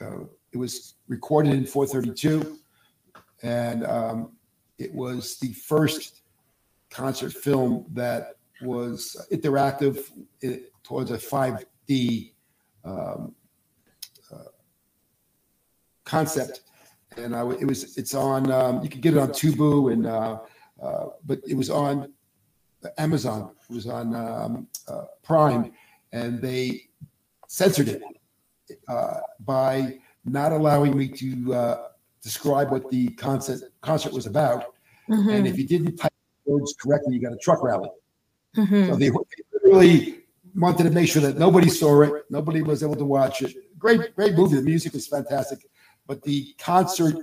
[0.00, 2.58] uh, it was recorded in 432,
[3.42, 4.32] and um,
[4.78, 6.22] it was the first
[6.90, 10.10] concert film that was interactive
[10.44, 12.32] uh, towards a 5D
[12.84, 13.34] um,
[14.32, 14.50] uh,
[16.04, 16.62] concept.
[17.16, 20.38] And I, it was, it's on, um, you can get it on Tubi and, uh,
[20.82, 22.12] uh, but it was on
[22.98, 25.72] Amazon, it was on um, uh, Prime,
[26.12, 26.82] and they
[27.46, 28.02] censored it
[28.88, 31.88] uh, by not allowing me to uh,
[32.22, 34.74] describe what the concert concert was about.
[35.08, 36.12] And if you didn't type
[36.44, 37.90] words correctly, you got a truck rally.
[38.56, 38.88] Mhm.
[38.88, 39.10] So they
[39.64, 40.20] really
[40.54, 43.54] wanted to make sure that nobody saw it, nobody was able to watch it.
[43.78, 44.56] Great, great movie.
[44.56, 45.58] The music was fantastic,
[46.06, 47.16] but the concert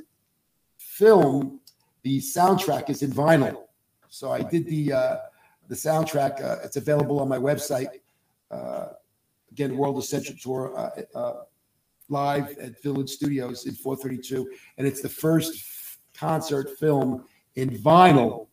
[0.78, 1.62] film,
[2.04, 3.64] the soundtrack is in vinyl.
[4.10, 5.18] So I did the uh,
[5.68, 6.42] the soundtrack.
[6.44, 7.90] Uh, it's available on my website.
[8.50, 8.88] Uh,
[9.52, 11.44] again, World Ascension Tour uh, uh,
[12.10, 18.48] live at Village Studios in 432, and it's the first concert film in vinyl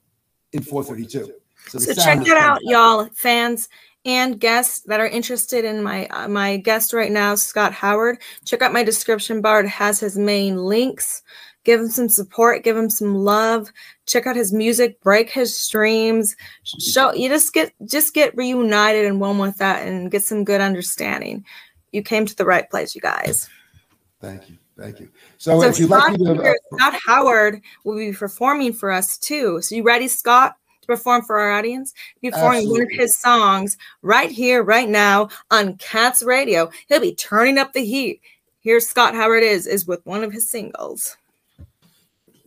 [0.52, 1.32] in 432.
[1.72, 3.68] the So sound check that out, y'all, fans
[4.04, 8.18] and guests that are interested in my uh, my guest right now, Scott Howard.
[8.44, 11.22] Check out my description bar; it has his main links.
[11.64, 13.72] Give him some support, give him some love.
[14.04, 16.36] Check out his music, break his streams.
[16.62, 20.60] Show you just get just get reunited and one with that, and get some good
[20.60, 21.44] understanding.
[21.94, 23.48] You came to the right place, you guys.
[24.20, 24.58] Thank you.
[24.76, 25.08] Thank you.
[25.38, 28.90] So, So if you'd like Scott, me to, uh, Scott Howard will be performing for
[28.90, 29.62] us too.
[29.62, 31.94] So you ready, Scott, to perform for our audience?
[32.20, 36.68] Be performing one of his songs right here, right now on Katz Radio.
[36.88, 38.20] He'll be turning up the heat.
[38.58, 41.16] Here, Scott Howard is is with one of his singles.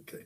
[0.01, 0.25] okay.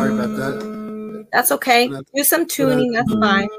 [0.00, 1.26] Sorry about that.
[1.30, 1.88] That's okay.
[2.14, 2.92] Do some tuning.
[2.92, 3.50] That's fine.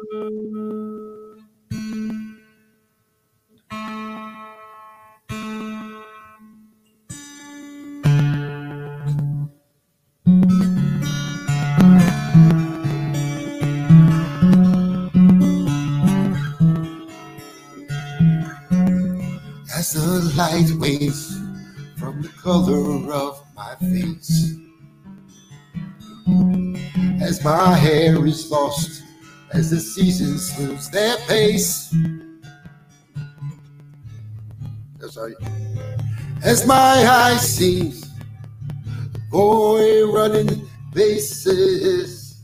[19.78, 21.38] As the light waves
[22.00, 24.41] from the color of my face,
[27.44, 29.04] my hair is lost,
[29.54, 31.94] as the seasons lose their pace.
[36.44, 37.94] As my eyes see
[39.30, 42.44] boy running bases,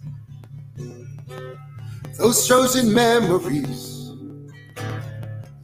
[2.18, 4.12] those chosen memories,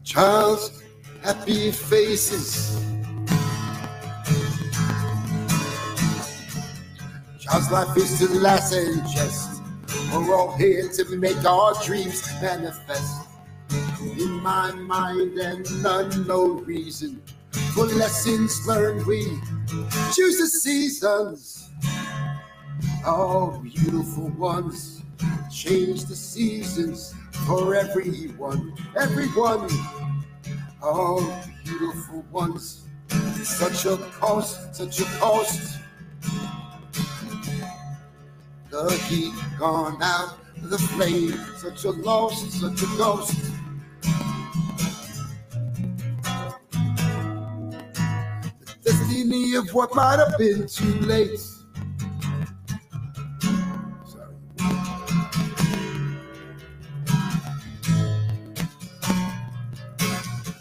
[0.04, 0.82] child's
[1.24, 2.93] happy faces.
[7.44, 9.62] Child's life is to last and just.
[10.14, 13.28] We're all here to make our dreams manifest.
[14.02, 17.22] In my mind and unknown reason,
[17.76, 19.26] for lessons learned, we
[20.14, 21.70] choose the seasons.
[23.06, 25.04] Oh, beautiful ones,
[25.52, 27.14] change the seasons
[27.46, 29.68] for everyone, everyone.
[30.82, 32.84] Oh, beautiful ones,
[33.44, 35.83] such a cost, such a cost.
[38.74, 43.40] The heat gone out, the flame, such a loss, such a ghost.
[48.62, 51.40] The destiny of what might have been too late.
[54.08, 54.36] Sorry.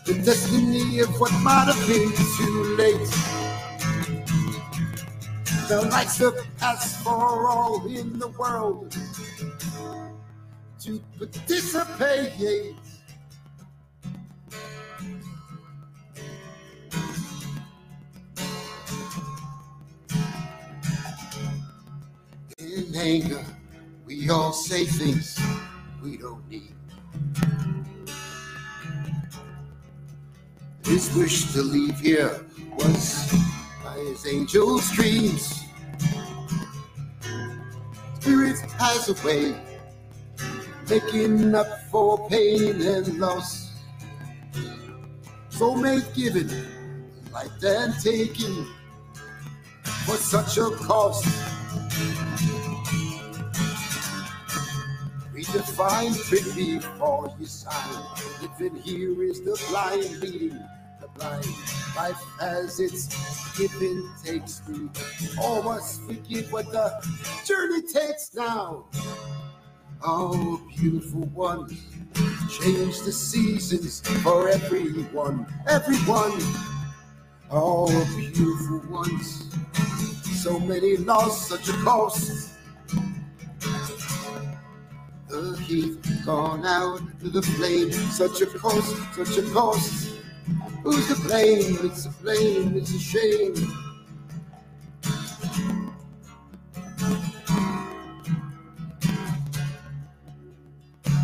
[0.05, 3.32] The destiny of what might have been too late.
[5.72, 8.94] The lights of past for all in the world
[10.80, 12.74] to participate.
[22.58, 23.42] In anger,
[24.04, 25.40] we all say things
[26.02, 26.74] we don't need.
[30.85, 32.44] His wish to leave here
[32.76, 33.32] was
[33.82, 35.62] by his angel's dreams.
[38.78, 39.54] Has a way,
[40.88, 43.70] making up for pain and loss.
[45.50, 46.48] Soulmate given,
[47.32, 48.66] life and taken
[50.06, 51.24] for such a cost.
[55.32, 58.04] Read the fine print before you sign.
[58.40, 60.58] Living here is the blind leading
[61.14, 61.46] blind.
[61.96, 63.09] Life has its
[63.59, 64.62] give and takes.
[64.68, 64.88] We
[65.40, 66.92] all must forgive what the
[67.46, 68.87] journey takes now.
[70.05, 71.68] Oh, beautiful one,
[72.51, 76.33] change the seasons for everyone, everyone.
[77.51, 79.44] Oh, beautiful ones,
[80.42, 82.51] so many lost, such a cost.
[85.29, 90.12] The heat gone out to the flame, such a cost, such a cost.
[90.85, 91.79] Who's to blame?
[91.85, 93.55] It's a blame, it's a shame.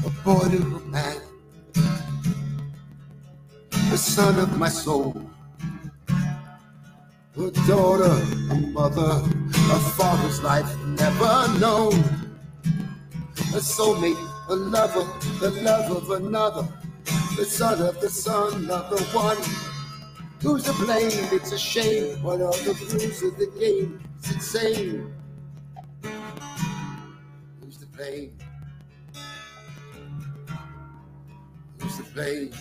[0.06, 1.20] A a man,
[3.90, 5.20] the son of my soul.
[7.36, 8.16] A daughter,
[8.50, 9.22] a mother,
[9.72, 11.94] a father's life never known.
[13.54, 15.06] A soulmate, a lover,
[15.40, 16.68] the love of another,
[17.38, 19.36] the son of the son of the one.
[20.42, 21.06] Who's to blame?
[21.30, 22.20] It's a shame.
[22.20, 24.02] What are the rules of the game?
[24.18, 25.14] It's insane.
[27.60, 28.36] Who's to blame?
[31.78, 32.52] Who's to blame?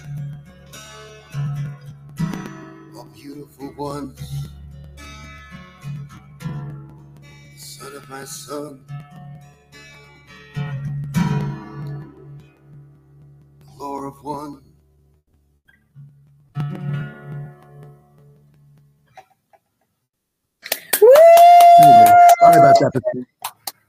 [2.95, 4.21] Oh, beautiful ones.
[7.55, 8.85] Son of my son.
[13.79, 14.66] Lord of one.
[22.39, 23.25] Sorry about that.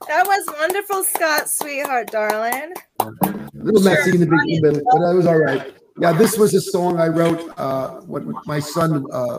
[0.06, 2.72] That was wonderful, Scott, sweetheart, darling.
[3.00, 3.12] A
[3.54, 5.74] little messy in the beginning, but, but that was all right.
[6.00, 9.38] Yeah, this was a song I wrote uh, when my son uh,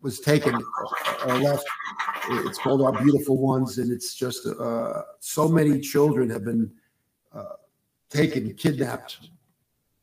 [0.00, 0.54] was taken
[1.26, 1.64] or left.
[2.30, 6.70] It's called Our Beautiful Ones, and it's just uh, so many children have been
[7.32, 7.44] uh,
[8.10, 9.28] taken, kidnapped,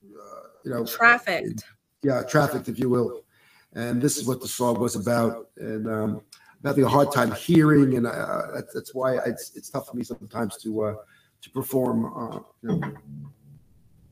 [0.05, 1.63] uh, you know, Trafficked.
[2.03, 3.23] yeah, trafficked, if you will.
[3.73, 5.49] And this is what the song was about.
[5.57, 6.21] And um,
[6.63, 9.95] I'm having a hard time hearing, and uh, that's, that's why it's, it's tough for
[9.95, 10.95] me sometimes to uh,
[11.41, 12.93] to perform, uh, you know,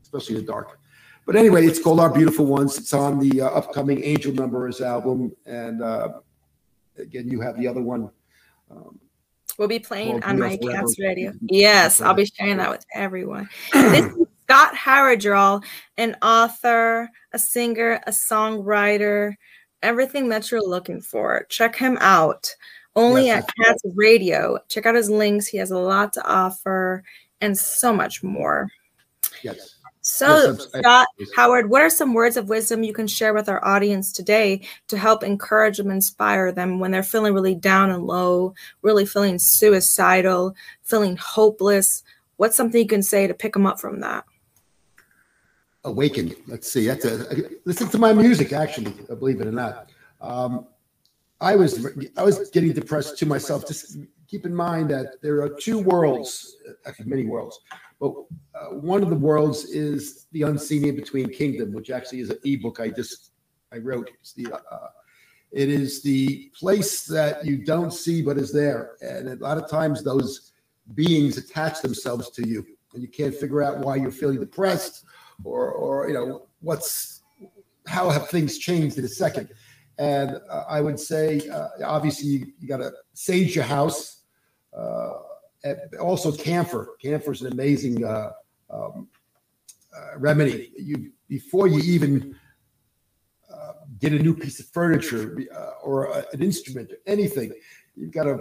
[0.02, 0.78] especially in the dark.
[1.26, 2.78] But anyway, it's called Our Beautiful Ones.
[2.78, 6.20] It's on the uh, upcoming Angel Numbers album, and uh,
[6.98, 8.10] again, you have the other one.
[8.70, 9.00] Um,
[9.58, 11.32] We'll be playing on my Katz Radio.
[11.42, 13.48] Yes, I'll be sharing that with everyone.
[13.72, 15.24] this is Scott Howard,
[15.96, 19.34] an author, a singer, a songwriter,
[19.84, 21.46] everything that you're looking for.
[21.48, 22.54] Check him out.
[22.96, 24.58] Only Yes, at Katz Radio.
[24.68, 25.46] Check out his links.
[25.46, 27.02] He has a lot to offer
[27.40, 28.68] and so much more.
[29.42, 29.74] yes.
[30.06, 33.64] So, Yes, Scott Howard, what are some words of wisdom you can share with our
[33.64, 38.54] audience today to help encourage them, inspire them when they're feeling really down and low,
[38.82, 42.02] really feeling suicidal, feeling hopeless?
[42.36, 44.24] What's something you can say to pick them up from that?
[45.84, 46.34] Awaken.
[46.46, 46.86] Let's see.
[46.86, 47.26] That's a
[47.66, 48.54] listen to my music.
[48.54, 49.90] Actually, believe it or not,
[50.22, 50.66] um,
[51.42, 53.68] I was I was getting depressed to myself.
[53.68, 57.60] Just keep in mind that there are two worlds, actually many worlds,
[58.00, 58.14] but
[58.54, 62.38] uh, one of the worlds is the unseen in between kingdom, which actually is an
[62.44, 63.32] ebook I just
[63.70, 64.10] I wrote.
[64.20, 64.88] It's the uh,
[65.52, 69.68] it is the place that you don't see but is there, and a lot of
[69.68, 70.52] times those
[70.94, 75.04] beings attach themselves to you, and you can't figure out why you're feeling depressed
[75.42, 77.22] or or you know what's
[77.86, 79.48] how have things changed in a second?
[79.98, 84.22] And uh, i would say uh, obviously you, you got to sage your house
[84.76, 85.12] uh,
[86.00, 86.96] also camphor.
[87.00, 88.32] Camphor is an amazing uh,
[88.70, 89.08] um,
[89.96, 90.72] uh, remedy.
[90.76, 92.36] You before you even
[93.52, 95.38] uh, get a new piece of furniture
[95.82, 97.52] or a- an instrument or anything
[97.94, 98.38] you've got to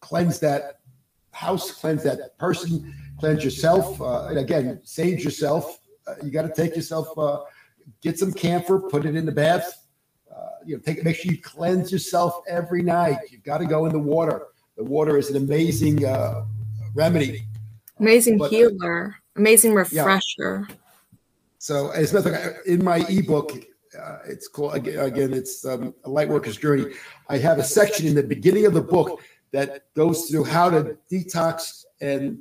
[0.00, 0.80] cleanse that
[1.30, 5.78] house cleanse that person cleanse yourself and again sage yourself
[6.22, 7.40] you got to take yourself, uh,
[8.00, 9.86] get some camphor, put it in the bath.
[10.34, 13.18] Uh, you know, take make sure you cleanse yourself every night.
[13.30, 14.48] You've got to go in the water.
[14.76, 16.44] The water is an amazing uh,
[16.94, 17.46] remedy.
[17.98, 20.68] Amazing But- healer, amazing refresher.
[21.58, 23.52] So, as a matter of fact, in my ebook,
[23.96, 24.98] uh, it's called again.
[24.98, 26.86] again it's um, a light worker's journey.
[27.28, 29.20] I have a section in the beginning of the book
[29.52, 32.38] that goes through how to detox and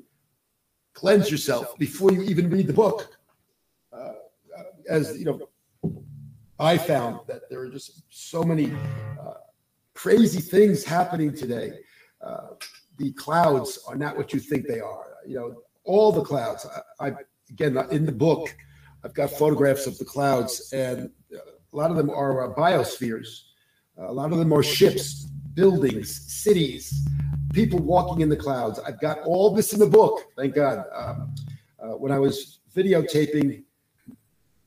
[0.93, 3.19] cleanse yourself before you even read the book.
[4.91, 5.49] As you know,
[6.59, 8.73] I found that there are just so many
[9.19, 9.35] uh,
[9.93, 11.71] crazy things happening today.
[12.21, 12.49] Uh,
[12.97, 15.05] the clouds are not what you think they are.
[15.25, 16.67] You know, all the clouds.
[16.99, 17.13] I, I
[17.49, 18.53] again in the book,
[19.05, 23.29] I've got photographs of the clouds, and a lot of them are uh, biospheres.
[23.97, 26.09] a lot of them are ships, buildings,
[26.43, 27.07] cities,
[27.53, 28.77] people walking in the clouds.
[28.85, 30.25] I've got all this in the book.
[30.35, 30.83] Thank God.
[30.93, 31.33] Um,
[31.81, 33.63] uh, when I was videotaping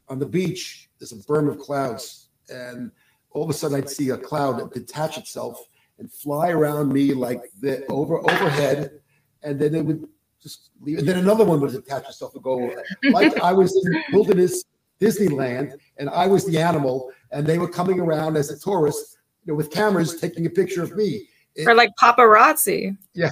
[0.08, 2.90] on the beach, there's a berm of clouds, and
[3.30, 5.58] all of a sudden I'd see a cloud detach itself
[5.98, 9.00] and fly around me like the over overhead,
[9.42, 10.06] and then it would
[10.42, 12.82] just leave, and then another one would attach itself and go over.
[13.10, 14.64] Like I was in wilderness
[15.00, 19.52] Disneyland, and I was the animal, and they were coming around as a tourist, you
[19.52, 21.28] know, with cameras taking a picture of me.
[21.56, 22.96] It- Or like paparazzi.
[23.14, 23.30] yeah,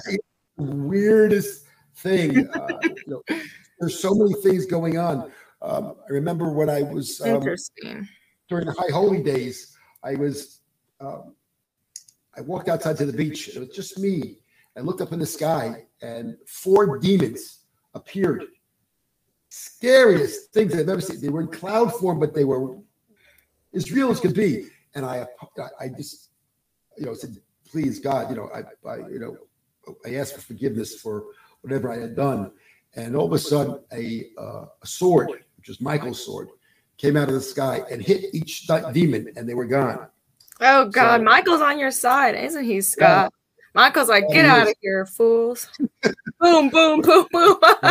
[0.57, 1.65] weirdest
[1.95, 2.47] thing.
[2.49, 3.23] Uh, you know,
[3.79, 5.31] there's so many things going on.
[5.63, 7.41] Um, I remember when I was um,
[8.49, 10.59] during the high holy days, I was
[10.99, 11.35] um,
[12.35, 13.47] I walked outside to the beach.
[13.47, 14.39] It was just me.
[14.77, 17.59] I looked up in the sky, and four demons
[17.93, 18.45] appeared.
[19.49, 21.21] Scariest things I've ever seen.
[21.21, 22.77] They were in cloud form, but they were
[23.73, 24.67] as real as could be.
[24.95, 25.27] And I,
[25.79, 26.29] I just,
[26.97, 27.37] you know, said,
[27.69, 29.37] "Please, God, you know, I, I, you know,
[30.05, 31.25] I asked for forgiveness for
[31.61, 32.51] whatever I had done."
[32.95, 36.49] And all of a sudden, a, uh, a sword, which was Michael's sword,
[36.97, 40.07] came out of the sky and hit each demon, and they were gone.
[40.59, 43.33] Oh God, So- Michael's on your side, isn't he, Scott?
[43.73, 45.69] Michael's like, get out of here, fools.
[46.41, 47.57] boom, boom, boom, boom.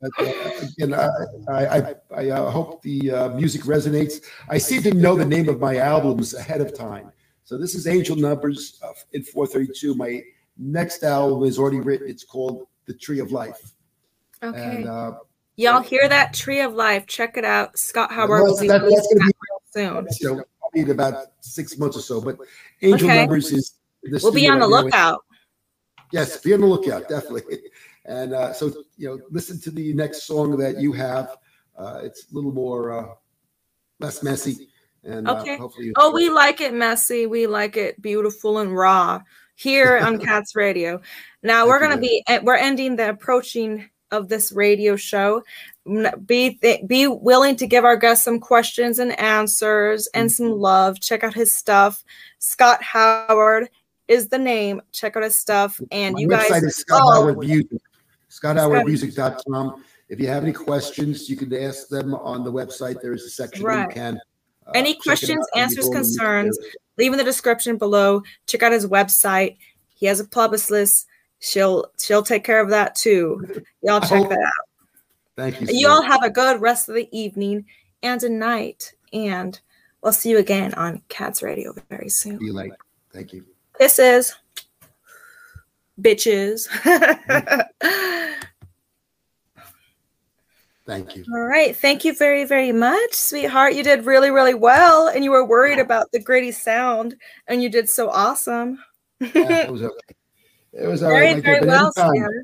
[0.00, 1.08] But, uh, again, I,
[1.48, 4.24] I, I, I uh, hope the uh, music resonates.
[4.48, 7.12] I seem to know the name of my albums ahead of time.
[7.44, 9.94] So this is Angel Numbers uh, in 432.
[9.94, 10.22] My
[10.58, 12.08] next album is already written.
[12.08, 13.74] It's called The Tree of Life.
[14.42, 14.76] okay.
[14.78, 15.12] And uh,
[15.56, 16.34] Y'all hear that?
[16.34, 17.06] Tree of Life.
[17.06, 17.78] Check it out.
[17.78, 19.34] Scott Howard will that's, be that, that's releasing going to
[19.74, 20.04] that real soon.
[20.04, 22.20] be you know, probably in about six months or so.
[22.20, 22.36] But
[22.82, 23.20] Angel Okay.
[23.20, 25.24] Numbers is the We'll be on the right lookout.
[26.12, 27.58] Yes, be on the lookout, definitely.
[28.08, 31.36] And uh, so, you know, listen to the next song that you have.
[31.76, 33.14] Uh, it's a little more uh,
[33.98, 34.68] less messy,
[35.02, 35.54] and Okay.
[35.54, 35.92] uh, hopefully.
[35.96, 37.26] Oh, we like it messy.
[37.26, 39.22] We like it beautiful and raw
[39.56, 41.00] here on Katz Radio.
[41.42, 45.42] Now we're gonna be eh, we're ending the approaching of this radio show.
[46.26, 50.60] Be th- be willing to give our guests some questions and answers and some Mm-hmm.
[50.60, 51.00] love.
[51.00, 52.04] Check out his stuff.
[52.38, 53.68] Scott Howard
[54.08, 54.80] is the name.
[54.92, 55.80] Check out his stuff.
[55.90, 57.80] And My you website guys, is Scott oh, Howard Music.
[58.30, 59.84] ScottHowardMusic.com.
[60.08, 63.00] If you have any questions, you can ask them on the website.
[63.02, 63.88] There is a section Right.
[63.88, 64.20] you can.
[64.66, 66.58] uh, Any questions, answers, go on the music concerns,
[66.96, 68.22] leave in the description below.
[68.46, 69.56] Check out his website.
[69.94, 71.06] He has a publicist.
[71.38, 73.62] She'll she'll take care of that too.
[73.82, 74.66] Y'all check that out.
[75.36, 75.66] Thank you.
[75.70, 76.08] You all sir.
[76.08, 77.66] have a good rest of the evening
[78.02, 78.94] and a night.
[79.12, 79.58] And
[80.02, 82.38] we'll see you again on Katz Radio very soon.
[82.38, 82.72] Be late.
[83.12, 83.44] Thank you.
[83.78, 84.34] This is
[86.00, 86.66] bitches.
[90.86, 91.24] Thank you.
[91.32, 91.76] all right.
[91.76, 93.74] Thank you very, very much, sweetheart.
[93.74, 95.08] You did really, really well.
[95.08, 97.16] And you were worried about the gritty sound,
[97.48, 98.78] and you did so awesome.
[99.18, 99.68] Yeah,
[100.78, 102.42] it was very, very well, anytime-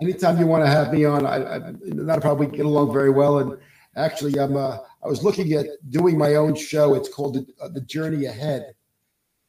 [0.00, 3.38] anytime you want to have me on, I, I that'll probably get along very well.
[3.38, 3.58] And
[3.96, 6.94] actually, I'm uh, I was looking at doing my own show.
[6.94, 8.74] It's called the, uh, the Journey Ahead,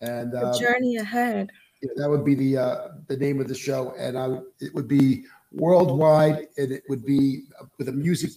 [0.01, 1.49] and The uh, journey ahead.
[1.83, 3.93] know, that would be the uh, the name of the show.
[3.97, 7.43] And I it would be worldwide, and it would be
[7.77, 8.31] with a music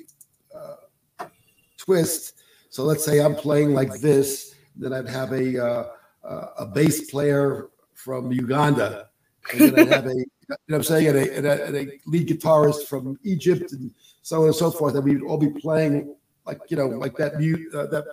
[0.54, 1.26] uh,
[1.76, 2.34] twist.
[2.70, 5.88] So let's say I'm playing like this, then I'd have a uh,
[6.24, 9.07] uh, a bass player from Uganda,
[9.52, 11.76] and then I'd have a you know what I'm saying, and a, and a, and
[11.76, 13.90] a lead guitarist from Egypt, and
[14.22, 14.94] so on and so forth.
[14.94, 16.14] And we'd all be playing
[16.46, 18.04] like you know like that mu- uh, that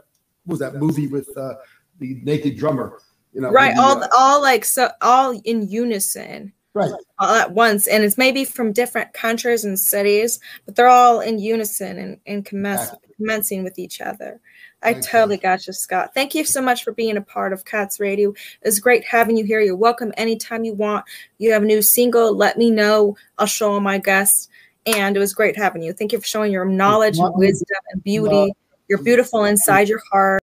[0.45, 1.55] what was that movie with uh,
[1.99, 2.99] the naked drummer,
[3.33, 3.75] you know, Right.
[3.77, 6.53] All uh, all like so all in unison.
[6.73, 6.91] right.
[7.19, 11.39] all at once and it's maybe from different countries and cities but they're all in
[11.39, 14.41] unison and, and commence, commencing with each other
[14.81, 15.11] i Thank you.
[15.11, 16.13] totally got you scott.
[16.13, 18.33] Thank you so much for being a part of Katz Radio.
[18.61, 19.61] It's great having you here.
[19.61, 21.05] You're welcome anytime you want.
[21.37, 22.35] You have a new single.
[22.35, 23.17] Let me know.
[23.37, 24.49] I'll show all my guests.
[24.85, 25.93] And it was great having you.
[25.93, 28.53] Thank you for showing your knowledge and wisdom and beauty.
[28.87, 30.43] You're beautiful inside your heart